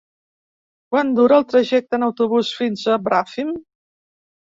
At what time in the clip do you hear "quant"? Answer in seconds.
0.93-1.11